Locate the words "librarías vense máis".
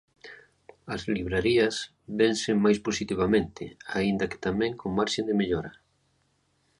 1.15-2.79